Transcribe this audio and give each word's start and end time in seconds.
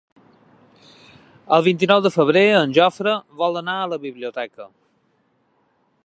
El 1.57 1.65
vint-i-nou 1.67 2.01
de 2.05 2.11
febrer 2.15 2.43
en 2.61 2.73
Jofre 2.77 3.13
vol 3.43 3.61
anar 3.61 3.75
a 3.83 3.87
la 3.93 4.03
biblioteca. 4.09 4.69